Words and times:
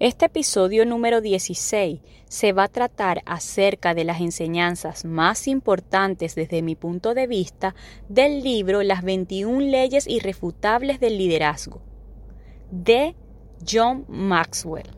Este 0.00 0.26
episodio 0.26 0.84
número 0.84 1.20
16 1.20 2.00
se 2.26 2.52
va 2.52 2.64
a 2.64 2.68
tratar 2.68 3.22
acerca 3.26 3.94
de 3.94 4.02
las 4.02 4.20
enseñanzas 4.20 5.04
más 5.04 5.46
importantes 5.46 6.34
desde 6.34 6.62
mi 6.62 6.74
punto 6.74 7.14
de 7.14 7.28
vista 7.28 7.76
del 8.08 8.42
libro 8.42 8.82
Las 8.82 9.04
21 9.04 9.60
leyes 9.60 10.08
irrefutables 10.08 10.98
del 10.98 11.16
liderazgo 11.16 11.80
de 12.72 13.14
John 13.64 14.04
Maxwell. 14.08 14.90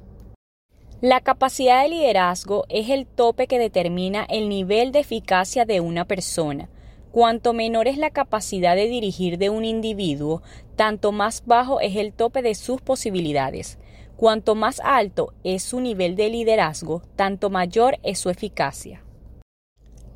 La 1.03 1.21
capacidad 1.21 1.83
de 1.83 1.91
liderazgo 1.91 2.65
es 2.71 2.89
el 2.89 3.07
tope 3.07 3.49
que 3.49 3.59
determina 3.59 4.25
el 4.31 4.49
nivel 4.49 4.93
de 4.93 5.01
eficacia 5.01 5.67
de 5.67 5.81
una 5.81 6.07
persona. 6.07 6.71
Cuanto 7.13 7.53
menor 7.53 7.87
es 7.87 7.99
la 7.99 8.09
capacidad 8.09 8.77
de 8.77 8.89
dirigir 8.89 9.37
de 9.37 9.51
un 9.51 9.67
individuo, 9.67 10.41
tanto 10.75 11.13
más 11.13 11.45
bajo 11.45 11.81
es 11.81 11.97
el 11.97 12.15
tope 12.15 12.41
de 12.41 12.55
sus 12.55 12.81
posibilidades. 12.81 13.79
Cuanto 14.17 14.55
más 14.55 14.81
alto 14.83 15.35
es 15.45 15.63
su 15.63 15.81
nivel 15.81 16.17
de 16.17 16.31
liderazgo, 16.31 17.03
tanto 17.17 17.51
mayor 17.51 17.99
es 18.03 18.19
su 18.19 18.31
eficacia. 18.31 19.03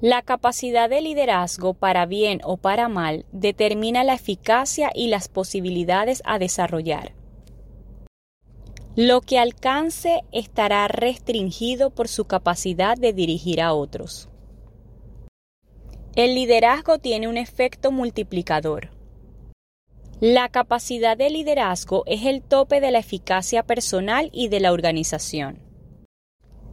La 0.00 0.22
capacidad 0.22 0.88
de 0.88 1.02
liderazgo, 1.02 1.74
para 1.74 2.06
bien 2.06 2.40
o 2.42 2.56
para 2.56 2.88
mal, 2.88 3.26
determina 3.32 4.02
la 4.02 4.14
eficacia 4.14 4.90
y 4.94 5.08
las 5.08 5.28
posibilidades 5.28 6.22
a 6.24 6.38
desarrollar. 6.38 7.12
Lo 8.96 9.20
que 9.20 9.38
alcance 9.38 10.22
estará 10.32 10.88
restringido 10.88 11.90
por 11.90 12.08
su 12.08 12.24
capacidad 12.24 12.96
de 12.96 13.12
dirigir 13.12 13.60
a 13.60 13.74
otros. 13.74 14.30
El 16.16 16.34
liderazgo 16.34 16.98
tiene 16.98 17.28
un 17.28 17.36
efecto 17.36 17.92
multiplicador. 17.92 18.99
La 20.20 20.50
capacidad 20.50 21.16
de 21.16 21.30
liderazgo 21.30 22.02
es 22.04 22.26
el 22.26 22.42
tope 22.42 22.82
de 22.82 22.90
la 22.90 22.98
eficacia 22.98 23.62
personal 23.62 24.28
y 24.34 24.48
de 24.48 24.60
la 24.60 24.72
organización. 24.72 25.60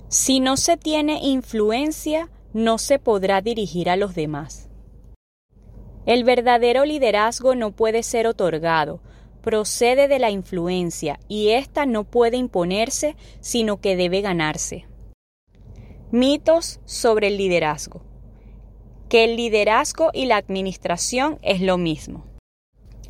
Si 0.10 0.42
no 0.42 0.58
se 0.58 0.76
tiene 0.76 1.20
influencia, 1.24 2.30
no 2.52 2.78
se 2.78 3.00
podrá 3.00 3.40
dirigir 3.40 3.90
a 3.90 3.96
los 3.96 4.16
demás. 4.16 4.70
El 6.06 6.26
verdadero 6.26 6.84
liderazgo 6.84 7.56
no 7.56 7.72
puede 7.72 8.04
ser 8.04 8.28
otorgado, 8.28 9.00
procede 9.42 10.10
de 10.10 10.20
la 10.20 10.30
influencia 10.30 11.18
y 11.30 11.52
ésta 11.52 11.86
no 11.86 12.04
puede 12.04 12.36
imponerse, 12.36 13.16
sino 13.40 13.80
que 13.80 13.96
debe 13.96 14.20
ganarse. 14.20 14.88
Mitos 16.12 16.82
sobre 16.84 17.28
el 17.28 17.38
liderazgo. 17.38 18.02
Que 19.08 19.24
el 19.24 19.38
liderazgo 19.38 20.10
y 20.14 20.26
la 20.26 20.36
administración 20.36 21.40
es 21.44 21.62
lo 21.62 21.78
mismo. 21.78 22.37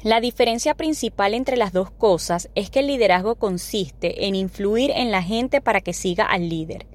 La 0.04 0.22
diferencia 0.22 0.76
principal 0.76 1.34
entre 1.34 1.58
las 1.58 1.74
dos 1.74 1.90
cosas 1.90 2.50
es 2.54 2.70
que 2.70 2.80
el 2.80 2.88
liderazgo 2.88 3.36
consiste 3.36 4.28
en 4.28 4.36
influir 4.36 4.92
en 4.92 5.12
la 5.12 5.24
gente 5.24 5.60
para 5.60 5.82
que 5.82 5.94
siga 5.94 6.26
al 6.26 6.50
líder, 6.50 6.86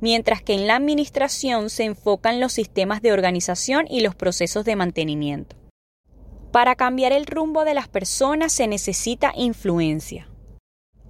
mientras 0.00 0.40
que 0.40 0.54
en 0.54 0.66
la 0.66 0.76
administración 0.76 1.68
se 1.68 1.84
enfocan 1.84 2.40
los 2.40 2.52
sistemas 2.52 3.02
de 3.02 3.12
organización 3.12 3.86
y 3.90 4.00
los 4.00 4.14
procesos 4.14 4.64
de 4.64 4.76
mantenimiento. 4.76 5.56
Para 6.52 6.76
cambiar 6.76 7.12
el 7.12 7.26
rumbo 7.26 7.64
de 7.64 7.74
las 7.74 7.88
personas 7.88 8.52
se 8.52 8.68
necesita 8.68 9.32
influencia. 9.34 10.28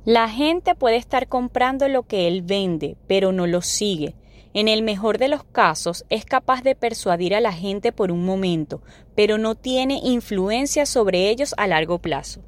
La 0.07 0.29
gente 0.29 0.75
puede 0.75 0.97
estar 0.97 1.29
comprando 1.29 1.89
lo 1.89 2.05
que 2.05 2.27
él 2.27 2.41
vende, 2.41 2.97
pero 3.07 3.33
no 3.33 3.47
lo 3.47 3.61
sigue. 3.61 4.15
En 4.55 4.69
el 4.69 4.83
mejor 4.83 5.19
de 5.19 5.27
los 5.27 5.43
casos 5.43 6.05
es 6.11 6.25
capaz 6.25 6.63
de 6.63 6.77
persuadir 6.77 7.35
a 7.35 7.41
la 7.41 7.53
gente 7.53 7.91
por 7.91 8.13
un 8.13 8.25
momento, 8.25 8.83
pero 9.17 9.37
no 9.37 9.57
tiene 9.57 10.01
influencia 10.05 10.87
sobre 10.87 11.29
ellos 11.29 11.55
a 11.57 11.67
largo 11.67 11.99
plazo. 11.99 12.41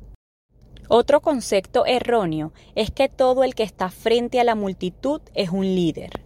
Otro 0.89 1.21
concepto 1.21 1.85
erróneo 1.85 2.53
es 2.77 2.93
que 2.93 3.09
todo 3.09 3.43
el 3.43 3.57
que 3.57 3.65
está 3.65 3.91
frente 3.91 4.39
a 4.39 4.45
la 4.45 4.55
multitud 4.55 5.21
es 5.35 5.51
un 5.51 5.65
líder. 5.65 6.23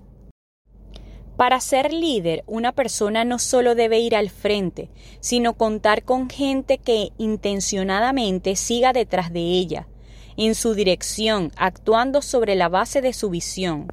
Para 1.38 1.58
ser 1.60 1.94
líder, 1.94 2.44
una 2.46 2.72
persona 2.72 3.24
no 3.24 3.38
solo 3.38 3.74
debe 3.74 4.00
ir 4.00 4.14
al 4.14 4.28
frente, 4.28 4.90
sino 5.20 5.54
contar 5.54 6.04
con 6.04 6.28
gente 6.28 6.76
que 6.76 7.12
intencionadamente 7.16 8.54
siga 8.54 8.92
detrás 8.92 9.32
de 9.32 9.40
ella, 9.40 9.88
en 10.36 10.54
su 10.54 10.74
dirección, 10.74 11.52
actuando 11.56 12.20
sobre 12.20 12.54
la 12.54 12.68
base 12.68 13.00
de 13.00 13.14
su 13.14 13.30
visión. 13.30 13.90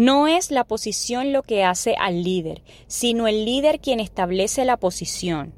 No 0.00 0.28
es 0.28 0.50
la 0.50 0.64
posición 0.64 1.34
lo 1.34 1.42
que 1.42 1.62
hace 1.62 1.94
al 2.00 2.24
líder, 2.24 2.62
sino 2.86 3.28
el 3.28 3.44
líder 3.44 3.80
quien 3.80 4.00
establece 4.00 4.64
la 4.64 4.78
posición. 4.78 5.52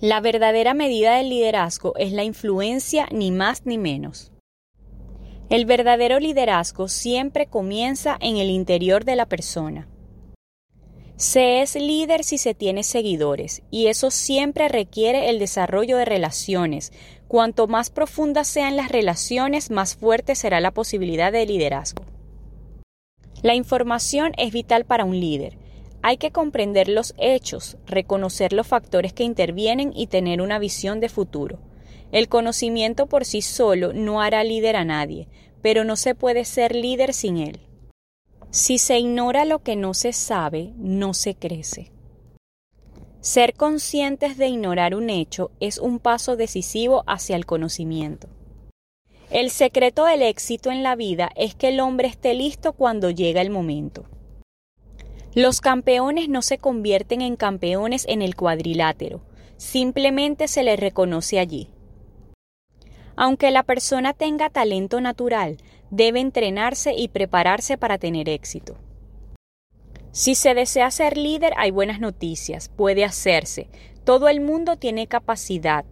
La 0.00 0.20
verdadera 0.20 0.74
medida 0.74 1.16
del 1.16 1.30
liderazgo 1.30 1.92
es 1.96 2.12
la 2.12 2.22
influencia 2.22 3.08
ni 3.10 3.32
más 3.32 3.66
ni 3.66 3.78
menos. 3.78 4.30
El 5.50 5.66
verdadero 5.66 6.20
liderazgo 6.20 6.86
siempre 6.86 7.46
comienza 7.46 8.16
en 8.20 8.36
el 8.36 8.48
interior 8.48 9.04
de 9.04 9.16
la 9.16 9.26
persona. 9.26 9.88
Se 11.16 11.62
es 11.62 11.74
líder 11.74 12.22
si 12.22 12.38
se 12.38 12.54
tiene 12.54 12.84
seguidores, 12.84 13.62
y 13.72 13.88
eso 13.88 14.12
siempre 14.12 14.68
requiere 14.68 15.30
el 15.30 15.40
desarrollo 15.40 15.96
de 15.96 16.04
relaciones. 16.04 16.92
Cuanto 17.26 17.66
más 17.66 17.90
profundas 17.90 18.46
sean 18.46 18.76
las 18.76 18.92
relaciones, 18.92 19.72
más 19.72 19.96
fuerte 19.96 20.36
será 20.36 20.60
la 20.60 20.70
posibilidad 20.70 21.32
de 21.32 21.44
liderazgo. 21.44 22.04
La 23.42 23.56
información 23.56 24.32
es 24.38 24.52
vital 24.52 24.84
para 24.84 25.04
un 25.04 25.18
líder. 25.18 25.58
Hay 26.00 26.16
que 26.16 26.30
comprender 26.30 26.88
los 26.88 27.12
hechos, 27.18 27.76
reconocer 27.86 28.52
los 28.52 28.68
factores 28.68 29.12
que 29.12 29.24
intervienen 29.24 29.92
y 29.94 30.06
tener 30.06 30.40
una 30.40 30.60
visión 30.60 31.00
de 31.00 31.08
futuro. 31.08 31.58
El 32.12 32.28
conocimiento 32.28 33.06
por 33.06 33.24
sí 33.24 33.42
solo 33.42 33.92
no 33.92 34.20
hará 34.20 34.44
líder 34.44 34.76
a 34.76 34.84
nadie, 34.84 35.28
pero 35.60 35.82
no 35.82 35.96
se 35.96 36.14
puede 36.14 36.44
ser 36.44 36.76
líder 36.76 37.14
sin 37.14 37.38
él. 37.38 37.60
Si 38.50 38.78
se 38.78 38.98
ignora 38.98 39.44
lo 39.44 39.60
que 39.60 39.74
no 39.74 39.92
se 39.94 40.12
sabe, 40.12 40.72
no 40.76 41.14
se 41.14 41.34
crece. 41.34 41.90
Ser 43.20 43.54
conscientes 43.54 44.36
de 44.36 44.48
ignorar 44.48 44.94
un 44.94 45.08
hecho 45.08 45.50
es 45.58 45.78
un 45.78 45.98
paso 45.98 46.36
decisivo 46.36 47.02
hacia 47.06 47.36
el 47.36 47.46
conocimiento. 47.46 48.28
El 49.32 49.48
secreto 49.48 50.04
del 50.04 50.20
éxito 50.20 50.70
en 50.70 50.82
la 50.82 50.94
vida 50.94 51.30
es 51.36 51.54
que 51.54 51.70
el 51.70 51.80
hombre 51.80 52.06
esté 52.06 52.34
listo 52.34 52.74
cuando 52.74 53.08
llega 53.08 53.40
el 53.40 53.48
momento. 53.48 54.04
Los 55.34 55.62
campeones 55.62 56.28
no 56.28 56.42
se 56.42 56.58
convierten 56.58 57.22
en 57.22 57.36
campeones 57.36 58.04
en 58.10 58.20
el 58.20 58.36
cuadrilátero, 58.36 59.22
simplemente 59.56 60.48
se 60.48 60.62
les 60.62 60.78
reconoce 60.78 61.38
allí. 61.38 61.70
Aunque 63.16 63.50
la 63.50 63.62
persona 63.62 64.12
tenga 64.12 64.50
talento 64.50 65.00
natural, 65.00 65.56
debe 65.90 66.20
entrenarse 66.20 66.92
y 66.94 67.08
prepararse 67.08 67.78
para 67.78 67.96
tener 67.96 68.28
éxito. 68.28 68.76
Si 70.10 70.34
se 70.34 70.52
desea 70.52 70.90
ser 70.90 71.16
líder, 71.16 71.54
hay 71.56 71.70
buenas 71.70 72.00
noticias, 72.00 72.68
puede 72.68 73.02
hacerse. 73.02 73.70
Todo 74.04 74.28
el 74.28 74.42
mundo 74.42 74.76
tiene 74.76 75.06
capacidad, 75.06 75.86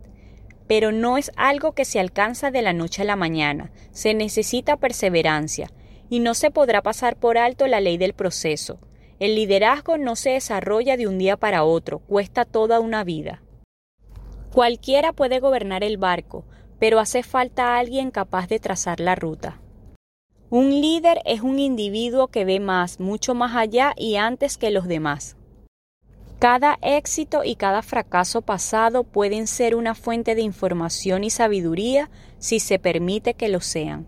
pero 0.71 0.93
no 0.93 1.19
es 1.19 1.33
algo 1.35 1.73
que 1.73 1.85
se 1.85 1.99
alcanza 1.99 2.53
de 2.53 2.63
la 2.63 2.73
noche 2.73 3.03
a 3.03 3.05
la 3.05 3.17
mañana. 3.17 3.73
Se 3.91 4.15
necesita 4.15 4.77
perseverancia 4.77 5.69
y 6.09 6.21
no 6.21 6.33
se 6.35 6.53
podrá 6.53 6.81
pasar 6.81 7.17
por 7.17 7.39
alto 7.39 7.67
la 7.67 7.81
ley 7.81 7.99
del 7.99 8.13
proceso. 8.13 8.79
El 9.19 9.35
liderazgo 9.35 9.99
no 9.99 10.15
se 10.15 10.31
desarrolla 10.31 10.97
de 10.97 11.09
un 11.09 11.19
día 11.19 11.37
para 11.37 11.65
otro, 11.65 11.99
cuesta 11.99 12.45
toda 12.45 12.79
una 12.79 13.03
vida. 13.03 13.43
Cualquiera 14.53 15.13
puede 15.13 15.41
gobernar 15.41 15.83
el 15.83 15.97
barco, 15.97 16.45
pero 16.79 17.01
hace 17.01 17.25
falta 17.25 17.77
alguien 17.77 18.13
capaz 18.13 18.47
de 18.47 18.61
trazar 18.61 19.01
la 19.01 19.17
ruta. 19.17 19.61
Un 20.51 20.71
líder 20.71 21.19
es 21.25 21.41
un 21.41 21.59
individuo 21.59 22.29
que 22.29 22.45
ve 22.45 22.61
más, 22.61 23.01
mucho 23.01 23.35
más 23.35 23.57
allá 23.57 23.93
y 23.97 24.15
antes 24.15 24.57
que 24.57 24.71
los 24.71 24.87
demás. 24.87 25.37
Cada 26.41 26.79
éxito 26.81 27.45
y 27.45 27.55
cada 27.55 27.83
fracaso 27.83 28.41
pasado 28.41 29.05
pueden 29.05 29.47
ser 29.47 29.75
una 29.75 29.95
fuente 29.95 30.35
de 30.35 30.41
información 30.41 31.23
y 31.23 31.29
sabiduría 31.29 32.09
si 32.39 32.61
se 32.61 32.79
permite 32.79 33.35
que 33.35 33.51
lo 33.51 33.61
sean. 33.61 34.07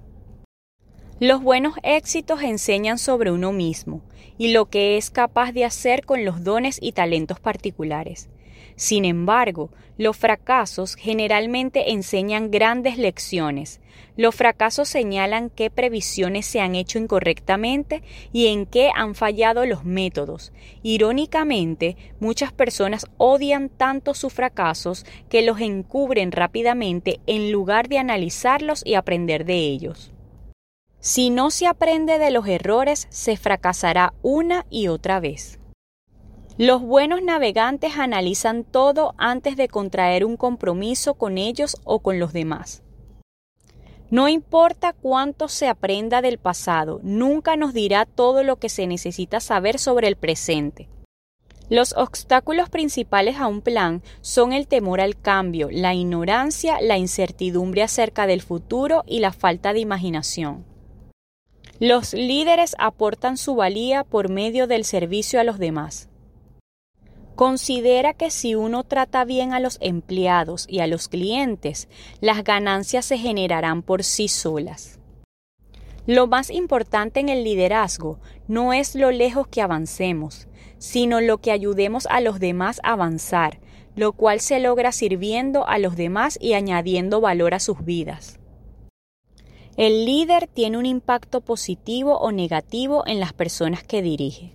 Los 1.21 1.43
buenos 1.43 1.75
éxitos 1.83 2.41
enseñan 2.41 2.97
sobre 2.97 3.33
uno 3.33 3.53
mismo 3.53 4.01
y 4.39 4.49
lo 4.49 4.71
que 4.71 4.97
es 4.97 5.11
capaz 5.11 5.53
de 5.53 5.67
hacer 5.67 6.07
con 6.07 6.25
los 6.25 6.43
dones 6.43 6.79
y 6.81 6.93
talentos 6.93 7.39
particulares. 7.39 8.31
Sin 8.77 9.05
embargo, 9.05 9.71
los 9.99 10.17
fracasos 10.17 10.97
generalmente 10.97 11.93
enseñan 11.93 12.51
grandes 12.51 12.99
lecciones. 12.99 13.81
Los 14.17 14.35
fracasos 14.35 14.89
señalan 14.89 15.51
qué 15.51 15.71
previsiones 15.71 16.47
se 16.47 16.61
han 16.61 16.75
hecho 16.75 16.99
incorrectamente 16.99 18.03
y 18.33 18.49
en 18.49 18.67
qué 18.67 18.91
han 18.95 19.15
fallado 19.15 19.65
los 19.65 19.85
métodos. 19.85 20.53
Irónicamente, 20.83 21.97
muchas 22.21 22.53
personas 22.53 23.07
odian 23.17 23.69
tanto 23.69 24.15
sus 24.15 24.33
fracasos 24.33 25.07
que 25.29 25.43
los 25.43 25.61
encubren 25.61 26.33
rápidamente 26.33 27.21
en 27.27 27.53
lugar 27.53 27.89
de 27.89 27.99
analizarlos 27.99 28.83
y 28.85 28.95
aprender 28.95 29.45
de 29.45 29.59
ellos. 29.59 30.13
Si 31.01 31.31
no 31.31 31.51
se 31.51 31.67
aprende 31.67 32.19
de 32.19 32.31
los 32.31 32.47
errores, 32.47 33.09
se 33.11 33.37
fracasará 33.37 34.15
una 34.23 34.67
y 34.71 34.89
otra 34.89 35.21
vez. 35.21 35.59
Los 36.65 36.81
buenos 36.81 37.25
navegantes 37.25 37.99
analizan 37.99 38.63
todo 38.63 39.17
antes 39.19 39.57
de 39.57 39.67
contraer 39.67 40.25
un 40.25 40.37
compromiso 40.37 41.15
con 41.15 41.37
ellos 41.37 41.77
o 41.83 41.99
con 41.99 42.21
los 42.21 42.33
demás. 42.33 42.85
No 44.11 44.29
importa 44.29 44.93
cuánto 44.93 45.49
se 45.49 45.67
aprenda 45.67 46.23
del 46.23 46.39
pasado, 46.39 47.01
nunca 47.03 47.57
nos 47.57 47.75
dirá 47.75 48.07
todo 48.07 48.45
lo 48.45 48.61
que 48.61 48.69
se 48.69 48.87
necesita 48.87 49.41
saber 49.41 49.81
sobre 49.81 50.07
el 50.07 50.15
presente. 50.15 50.89
Los 51.69 51.95
obstáculos 51.95 52.71
principales 52.71 53.39
a 53.41 53.49
un 53.49 53.61
plan 53.61 54.01
son 54.21 54.53
el 54.53 54.69
temor 54.69 55.01
al 55.01 55.21
cambio, 55.21 55.69
la 55.69 55.95
ignorancia, 55.95 56.81
la 56.81 56.97
incertidumbre 56.97 57.83
acerca 57.83 58.29
del 58.29 58.41
futuro 58.41 59.03
y 59.05 59.19
la 59.19 59.33
falta 59.33 59.73
de 59.73 59.81
imaginación. 59.81 60.65
Los 61.81 62.15
líderes 62.15 62.77
aportan 62.79 63.37
su 63.37 63.57
valía 63.57 64.05
por 64.05 64.29
medio 64.29 64.69
del 64.69 64.85
servicio 64.85 65.41
a 65.41 65.43
los 65.43 65.59
demás. 65.59 66.09
Considera 67.35 68.13
que 68.13 68.31
si 68.31 68.55
uno 68.55 68.85
trata 68.85 69.25
bien 69.25 69.53
a 69.53 69.61
los 69.61 69.79
empleados 69.81 70.67
y 70.69 70.81
a 70.81 70.87
los 70.87 71.09
clientes, 71.09 71.89
las 72.21 72.45
ganancias 72.45 73.07
se 73.07 73.17
generarán 73.17 73.83
por 73.83 74.05
sí 74.05 74.29
solas. 74.29 74.99
Lo 76.07 76.27
más 76.27 76.51
importante 76.51 77.21
en 77.21 77.29
el 77.29 77.45
liderazgo 77.45 78.19
no 78.49 78.73
es 78.73 78.95
lo 78.95 79.11
lejos 79.13 79.47
que 79.47 79.63
avancemos, 79.63 80.49
sino 80.79 81.21
lo 81.21 81.39
que 81.39 81.53
ayudemos 81.53 82.07
a 82.11 82.21
los 82.21 82.41
demás 82.41 82.81
a 82.83 82.93
avanzar, 82.93 83.61
lo 83.95 84.13
cual 84.13 84.41
se 84.41 84.59
logra 84.59 84.91
sirviendo 84.91 85.67
a 85.67 85.79
los 85.79 85.97
demás 85.97 86.39
y 86.41 86.55
añadiendo 86.55 87.21
valor 87.21 87.55
a 87.55 87.61
sus 87.61 87.85
vidas. 87.85 88.41
El 89.77 90.05
líder 90.05 90.49
tiene 90.49 90.77
un 90.77 90.87
impacto 90.87 91.41
positivo 91.41 92.19
o 92.19 92.31
negativo 92.31 93.05
en 93.07 93.21
las 93.21 93.33
personas 93.33 93.83
que 93.83 94.03
dirige. 94.03 94.53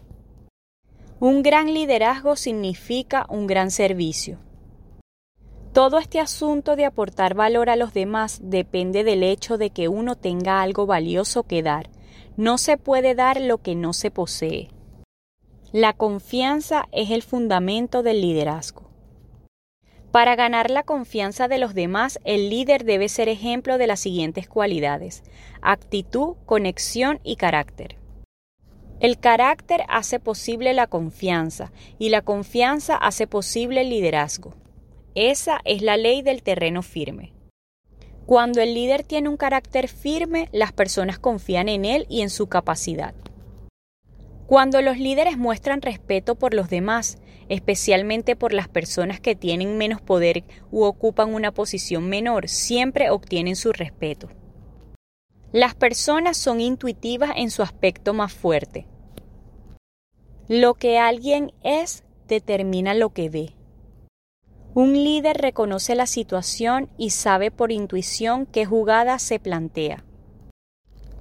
Un 1.20 1.42
gran 1.42 1.74
liderazgo 1.74 2.36
significa 2.36 3.26
un 3.28 3.48
gran 3.48 3.72
servicio. 3.72 4.38
Todo 5.74 5.98
este 5.98 6.20
asunto 6.20 6.76
de 6.76 6.86
aportar 6.86 7.34
valor 7.34 7.72
a 7.72 7.76
los 7.76 7.92
demás 7.92 8.40
depende 8.44 9.04
del 9.04 9.24
hecho 9.24 9.58
de 9.58 9.72
que 9.72 9.88
uno 9.88 10.16
tenga 10.16 10.62
algo 10.62 10.86
valioso 10.86 11.42
que 11.42 11.64
dar. 11.64 11.90
No 12.36 12.60
se 12.60 12.78
puede 12.78 13.16
dar 13.16 13.42
lo 13.42 13.58
que 13.58 13.74
no 13.74 13.94
se 13.94 14.12
posee. 14.12 14.70
La 15.72 15.94
confianza 15.94 16.88
es 16.92 17.10
el 17.10 17.24
fundamento 17.24 18.04
del 18.04 18.22
liderazgo. 18.22 18.92
Para 20.12 20.36
ganar 20.36 20.70
la 20.70 20.84
confianza 20.84 21.48
de 21.48 21.58
los 21.58 21.74
demás, 21.74 22.20
el 22.26 22.52
líder 22.52 22.86
debe 22.86 23.10
ser 23.10 23.28
ejemplo 23.28 23.80
de 23.80 23.88
las 23.88 24.00
siguientes 24.00 24.48
cualidades, 24.48 25.24
actitud, 25.64 26.36
conexión 26.46 27.20
y 27.24 27.38
carácter. 27.38 27.98
El 29.00 29.20
carácter 29.20 29.84
hace 29.90 30.20
posible 30.20 30.74
la 30.74 30.88
confianza 30.88 31.72
y 32.00 32.10
la 32.10 32.24
confianza 32.24 32.96
hace 32.96 33.28
posible 33.28 33.82
el 33.82 33.92
liderazgo. 33.92 34.56
Esa 35.14 35.60
es 35.66 35.84
la 35.84 35.98
ley 35.98 36.24
del 36.24 36.42
terreno 36.42 36.82
firme. 36.82 37.32
Cuando 38.26 38.60
el 38.60 38.74
líder 38.74 39.04
tiene 39.04 39.30
un 39.30 39.38
carácter 39.38 39.88
firme, 39.88 40.50
las 40.52 40.74
personas 40.74 41.20
confían 41.20 41.70
en 41.70 41.86
él 41.86 42.08
y 42.10 42.22
en 42.22 42.32
su 42.32 42.48
capacidad. 42.48 43.14
Cuando 44.48 44.82
los 44.82 44.98
líderes 44.98 45.38
muestran 45.38 45.84
respeto 45.84 46.34
por 46.34 46.56
los 46.56 46.70
demás, 46.70 47.20
especialmente 47.50 48.36
por 48.36 48.52
las 48.52 48.68
personas 48.68 49.20
que 49.20 49.36
tienen 49.36 49.78
menos 49.78 50.02
poder 50.02 50.44
u 50.72 50.84
ocupan 50.84 51.36
una 51.36 51.52
posición 51.52 52.10
menor, 52.10 52.50
siempre 52.50 53.12
obtienen 53.12 53.56
su 53.56 53.74
respeto. 53.74 54.30
Las 55.58 55.74
personas 55.74 56.38
son 56.38 56.62
intuitivas 56.62 57.32
en 57.36 57.50
su 57.50 57.64
aspecto 57.64 58.14
más 58.14 58.32
fuerte. 58.32 58.86
Lo 60.48 60.76
que 60.76 61.00
alguien 61.00 61.52
es 61.64 62.04
determina 62.28 62.94
lo 62.94 63.10
que 63.10 63.32
ve. 63.32 63.56
Un 64.76 64.94
líder 64.94 65.38
reconoce 65.38 65.96
la 65.96 66.06
situación 66.06 66.92
y 67.00 67.10
sabe 67.10 67.50
por 67.50 67.72
intuición 67.72 68.46
qué 68.46 68.68
jugada 68.68 69.18
se 69.18 69.40
plantea. 69.40 70.04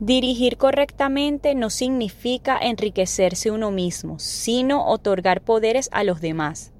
Dirigir 0.00 0.58
correctamente 0.58 1.54
no 1.54 1.70
significa 1.70 2.58
enriquecerse 2.60 3.50
uno 3.50 3.70
mismo, 3.70 4.18
sino 4.18 4.86
otorgar 4.86 5.40
poderes 5.40 5.88
a 5.92 6.04
los 6.04 6.20
demás. 6.20 6.74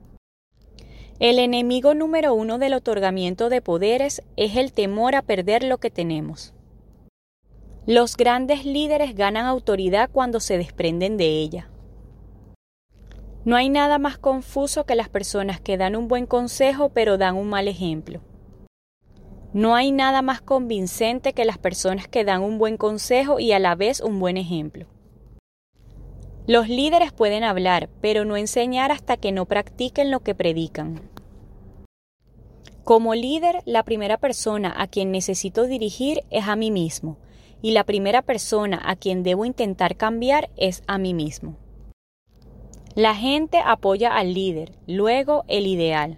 El 1.21 1.39
enemigo 1.39 1.95
número 1.95 2.35
uno 2.35 2.59
del 2.59 2.75
otorgamiento 2.75 3.49
de 3.49 3.63
poderes 3.63 4.21
es 4.37 4.57
el 4.57 4.75
temor 4.75 5.15
a 5.15 5.23
perder 5.23 5.63
lo 5.63 5.79
que 5.79 5.91
tenemos. 5.91 6.53
Los 7.87 8.17
grandes 8.17 8.65
líderes 8.65 9.15
ganan 9.15 9.47
autoridad 9.47 10.11
cuando 10.13 10.41
se 10.41 10.59
desprenden 10.59 11.17
de 11.17 11.27
ella. 11.27 11.71
No 13.45 13.55
hay 13.55 13.69
nada 13.69 13.99
más 13.99 14.19
confuso 14.19 14.85
que 14.87 14.97
las 14.97 15.09
personas 15.09 15.61
que 15.61 15.77
dan 15.77 15.95
un 15.95 16.09
buen 16.09 16.27
consejo 16.27 16.89
pero 16.89 17.17
dan 17.17 17.37
un 17.37 17.49
mal 17.49 17.69
ejemplo. 17.69 18.23
No 19.53 19.77
hay 19.77 19.93
nada 19.93 20.21
más 20.21 20.41
convincente 20.41 21.33
que 21.33 21.45
las 21.45 21.59
personas 21.59 22.09
que 22.09 22.25
dan 22.25 22.43
un 22.43 22.59
buen 22.59 22.77
consejo 22.77 23.39
y 23.39 23.53
a 23.53 23.61
la 23.61 23.77
vez 23.77 24.01
un 24.01 24.19
buen 24.19 24.37
ejemplo. 24.37 24.87
Los 26.49 26.69
líderes 26.69 27.13
pueden 27.13 27.45
hablar, 27.45 27.89
pero 28.01 28.25
no 28.25 28.37
enseñar 28.37 28.91
hasta 28.91 29.17
que 29.17 29.31
no 29.31 29.47
practiquen 29.47 30.11
lo 30.11 30.21
que 30.21 30.35
predican. 30.35 31.09
Como 32.83 33.15
líder, 33.15 33.63
la 33.65 33.85
primera 33.85 34.19
persona 34.19 34.75
a 34.77 34.89
quien 34.89 35.13
necesito 35.13 35.67
dirigir 35.67 36.25
es 36.31 36.49
a 36.49 36.57
mí 36.57 36.73
mismo, 36.73 37.19
y 37.67 37.73
la 37.73 37.83
primera 37.83 38.23
persona 38.23 38.81
a 38.85 38.95
quien 38.95 39.25
debo 39.25 39.45
intentar 39.45 39.97
cambiar 39.97 40.51
es 40.57 40.85
a 40.87 40.99
mí 40.99 41.15
mismo. 41.15 41.57
La 42.95 43.17
gente 43.17 43.59
apoya 43.59 44.15
al 44.17 44.35
líder, 44.35 44.71
luego 44.87 45.43
el 45.49 45.67
ideal. 45.67 46.17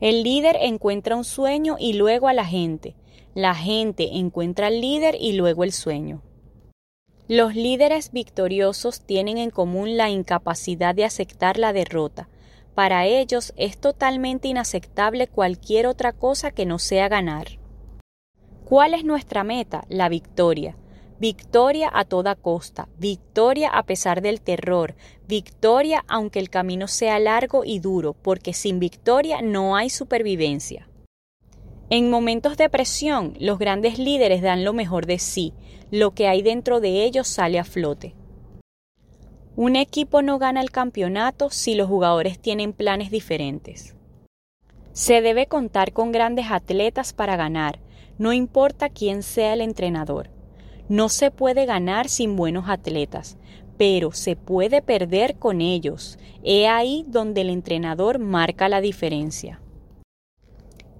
El 0.00 0.22
líder 0.22 0.58
encuentra 0.60 1.16
un 1.16 1.24
sueño 1.24 1.74
y 1.76 1.94
luego 1.94 2.28
a 2.28 2.34
la 2.34 2.44
gente. 2.44 2.94
La 3.34 3.56
gente 3.56 4.16
encuentra 4.16 4.68
al 4.68 4.80
líder 4.80 5.16
y 5.18 5.32
luego 5.32 5.64
el 5.64 5.72
sueño. 5.72 6.22
Los 7.26 7.56
líderes 7.56 8.12
victoriosos 8.12 9.00
tienen 9.00 9.38
en 9.38 9.50
común 9.50 9.96
la 9.96 10.08
incapacidad 10.08 10.94
de 10.94 11.04
aceptar 11.04 11.58
la 11.58 11.72
derrota. 11.72 12.28
Para 12.76 13.06
ellos 13.06 13.52
es 13.56 13.76
totalmente 13.78 14.46
inaceptable 14.46 15.26
cualquier 15.26 15.88
otra 15.88 16.12
cosa 16.12 16.52
que 16.52 16.64
no 16.64 16.78
sea 16.78 17.08
ganar. 17.08 17.63
¿Cuál 18.64 18.94
es 18.94 19.04
nuestra 19.04 19.44
meta? 19.44 19.84
La 19.90 20.08
victoria. 20.08 20.76
Victoria 21.20 21.90
a 21.92 22.04
toda 22.04 22.34
costa, 22.34 22.88
victoria 22.98 23.68
a 23.68 23.84
pesar 23.84 24.22
del 24.22 24.40
terror, 24.40 24.94
victoria 25.28 26.04
aunque 26.08 26.38
el 26.38 26.50
camino 26.50 26.88
sea 26.88 27.18
largo 27.18 27.64
y 27.64 27.78
duro, 27.78 28.14
porque 28.14 28.52
sin 28.52 28.80
victoria 28.80 29.42
no 29.42 29.76
hay 29.76 29.90
supervivencia. 29.90 30.88
En 31.90 32.10
momentos 32.10 32.56
de 32.56 32.68
presión, 32.70 33.34
los 33.38 33.58
grandes 33.58 33.98
líderes 33.98 34.42
dan 34.42 34.64
lo 34.64 34.72
mejor 34.72 35.06
de 35.06 35.18
sí, 35.18 35.52
lo 35.90 36.12
que 36.12 36.26
hay 36.26 36.42
dentro 36.42 36.80
de 36.80 37.04
ellos 37.04 37.28
sale 37.28 37.58
a 37.58 37.64
flote. 37.64 38.14
Un 39.56 39.76
equipo 39.76 40.20
no 40.22 40.38
gana 40.38 40.60
el 40.62 40.70
campeonato 40.70 41.50
si 41.50 41.74
los 41.74 41.86
jugadores 41.86 42.38
tienen 42.40 42.72
planes 42.72 43.10
diferentes. 43.10 43.94
Se 44.92 45.20
debe 45.20 45.46
contar 45.46 45.92
con 45.92 46.12
grandes 46.12 46.46
atletas 46.50 47.12
para 47.12 47.36
ganar, 47.36 47.78
no 48.18 48.32
importa 48.32 48.88
quién 48.88 49.22
sea 49.22 49.54
el 49.54 49.60
entrenador. 49.60 50.30
No 50.88 51.08
se 51.08 51.30
puede 51.30 51.66
ganar 51.66 52.08
sin 52.08 52.36
buenos 52.36 52.68
atletas, 52.68 53.38
pero 53.76 54.12
se 54.12 54.36
puede 54.36 54.82
perder 54.82 55.36
con 55.36 55.60
ellos. 55.60 56.18
He 56.42 56.68
ahí 56.68 57.04
donde 57.08 57.40
el 57.40 57.50
entrenador 57.50 58.18
marca 58.18 58.68
la 58.68 58.80
diferencia. 58.80 59.60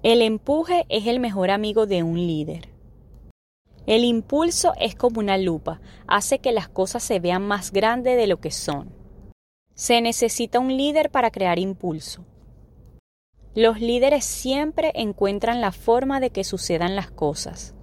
El 0.03 0.21
empuje 0.21 0.85
es 0.89 1.07
el 1.07 1.19
mejor 1.19 1.51
amigo 1.51 1.85
de 1.85 2.03
un 2.03 2.17
líder. 2.17 2.69
El 3.87 4.03
impulso 4.03 4.73
es 4.79 4.95
como 4.95 5.19
una 5.19 5.37
lupa, 5.37 5.79
hace 6.07 6.39
que 6.39 6.51
las 6.51 6.67
cosas 6.67 7.03
se 7.03 7.19
vean 7.19 7.43
más 7.43 7.71
grandes 7.71 8.17
de 8.17 8.27
lo 8.27 8.39
que 8.39 8.51
son. 8.51 8.89
Se 9.75 10.01
necesita 10.01 10.59
un 10.59 10.75
líder 10.75 11.11
para 11.11 11.29
crear 11.29 11.59
impulso. 11.59 12.25
Los 13.55 13.79
líderes 13.79 14.25
siempre 14.25 14.91
encuentran 14.95 15.61
la 15.61 15.71
forma 15.71 16.19
de 16.19 16.29
que 16.29 16.43
sucedan 16.43 16.97
las 16.97 17.09
cosas. 17.09 17.73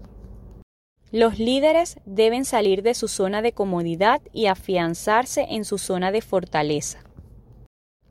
Los 1.11 1.39
líderes 1.39 1.97
deben 2.05 2.45
salir 2.45 2.83
de 2.83 2.93
su 2.93 3.09
zona 3.09 3.41
de 3.41 3.53
comodidad 3.53 4.21
y 4.35 4.47
afianzarse 4.47 5.47
en 5.49 5.65
su 5.65 5.79
zona 5.79 6.13
de 6.13 6.21
fortaleza. 6.21 7.03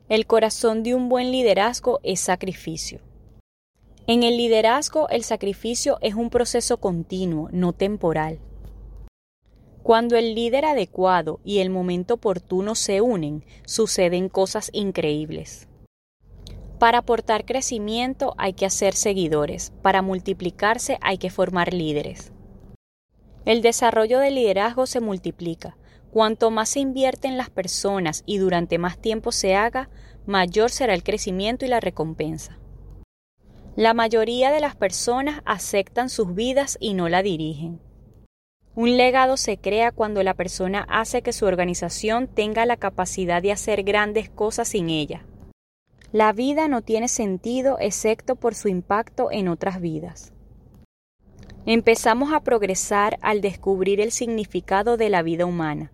El 0.08 0.26
corazón 0.26 0.82
de 0.82 0.96
un 0.96 1.08
buen 1.08 1.30
liderazgo 1.30 2.00
es 2.02 2.18
sacrificio. 2.18 3.00
En 4.08 4.24
el 4.24 4.36
liderazgo 4.36 5.08
el 5.08 5.22
sacrificio 5.22 5.98
es 6.00 6.14
un 6.16 6.30
proceso 6.30 6.78
continuo, 6.78 7.48
no 7.52 7.72
temporal. 7.72 8.40
Cuando 9.84 10.16
el 10.16 10.34
líder 10.34 10.64
adecuado 10.64 11.38
y 11.44 11.60
el 11.60 11.70
momento 11.70 12.14
oportuno 12.14 12.74
se 12.74 13.00
unen, 13.00 13.44
suceden 13.64 14.28
cosas 14.28 14.68
increíbles. 14.72 15.68
Para 16.82 16.98
aportar 16.98 17.44
crecimiento 17.44 18.34
hay 18.38 18.54
que 18.54 18.66
hacer 18.66 18.94
seguidores, 18.94 19.72
para 19.82 20.02
multiplicarse 20.02 20.98
hay 21.00 21.16
que 21.16 21.30
formar 21.30 21.72
líderes. 21.72 22.32
El 23.44 23.62
desarrollo 23.62 24.18
del 24.18 24.34
liderazgo 24.34 24.86
se 24.86 24.98
multiplica. 24.98 25.76
Cuanto 26.10 26.50
más 26.50 26.70
se 26.70 26.80
invierte 26.80 27.28
en 27.28 27.36
las 27.36 27.50
personas 27.50 28.24
y 28.26 28.38
durante 28.38 28.78
más 28.78 28.98
tiempo 28.98 29.30
se 29.30 29.54
haga, 29.54 29.90
mayor 30.26 30.72
será 30.72 30.92
el 30.94 31.04
crecimiento 31.04 31.64
y 31.64 31.68
la 31.68 31.78
recompensa. 31.78 32.58
La 33.76 33.94
mayoría 33.94 34.50
de 34.50 34.58
las 34.58 34.74
personas 34.74 35.40
aceptan 35.44 36.08
sus 36.08 36.34
vidas 36.34 36.78
y 36.80 36.94
no 36.94 37.08
la 37.08 37.22
dirigen. 37.22 37.80
Un 38.74 38.96
legado 38.96 39.36
se 39.36 39.56
crea 39.56 39.92
cuando 39.92 40.24
la 40.24 40.34
persona 40.34 40.84
hace 40.88 41.22
que 41.22 41.32
su 41.32 41.46
organización 41.46 42.26
tenga 42.26 42.66
la 42.66 42.76
capacidad 42.76 43.40
de 43.40 43.52
hacer 43.52 43.84
grandes 43.84 44.28
cosas 44.30 44.66
sin 44.66 44.90
ella. 44.90 45.24
La 46.12 46.34
vida 46.34 46.68
no 46.68 46.82
tiene 46.82 47.08
sentido 47.08 47.78
excepto 47.80 48.36
por 48.36 48.54
su 48.54 48.68
impacto 48.68 49.30
en 49.30 49.48
otras 49.48 49.80
vidas. 49.80 50.34
Empezamos 51.64 52.34
a 52.34 52.40
progresar 52.40 53.18
al 53.22 53.40
descubrir 53.40 53.98
el 53.98 54.12
significado 54.12 54.98
de 54.98 55.08
la 55.08 55.22
vida 55.22 55.46
humana, 55.46 55.90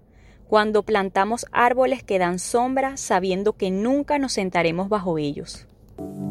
cuando 0.48 0.82
plantamos 0.82 1.46
árboles 1.52 2.02
que 2.02 2.18
dan 2.18 2.40
sombra 2.40 2.96
sabiendo 2.96 3.52
que 3.52 3.70
nunca 3.70 4.18
nos 4.18 4.32
sentaremos 4.32 4.88
bajo 4.88 5.18
ellos. 5.18 5.68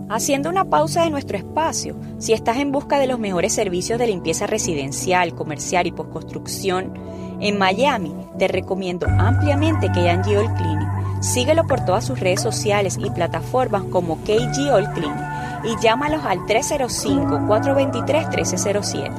Haciendo 0.10 0.50
una 0.50 0.66
pausa 0.66 1.04
de 1.04 1.10
nuestro 1.10 1.38
espacio, 1.38 1.96
si 2.18 2.34
estás 2.34 2.58
en 2.58 2.72
busca 2.72 2.98
de 2.98 3.08
los 3.08 3.20
mejores 3.20 3.54
servicios 3.54 4.00
de 4.00 4.08
limpieza 4.08 4.48
residencial, 4.48 5.36
comercial 5.36 5.86
y 5.86 5.92
postconstrucción 5.92 6.94
en 7.40 7.58
Miami, 7.58 8.16
te 8.40 8.48
recomiendo 8.48 9.06
ampliamente 9.20 9.90
KG 9.90 10.38
All 10.38 10.54
Cleaning 10.56 10.98
Síguelo 11.22 11.66
por 11.66 11.84
todas 11.84 12.06
sus 12.06 12.20
redes 12.20 12.42
sociales 12.42 13.00
y 13.02 13.10
plataformas 13.10 13.82
como 13.86 14.18
KG 14.24 14.70
All 14.72 14.94
Clean 14.94 15.64
y 15.64 15.76
llámalos 15.82 16.24
al 16.26 16.42
305-423-1307. 16.42 19.12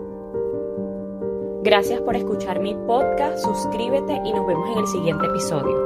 Gracias 1.62 2.00
por 2.02 2.14
escuchar 2.14 2.60
mi 2.60 2.74
podcast, 2.74 3.38
suscríbete 3.38 4.20
y 4.24 4.32
nos 4.32 4.46
vemos 4.46 4.70
en 4.70 4.78
el 4.78 4.86
siguiente 4.86 5.26
episodio. 5.26 5.83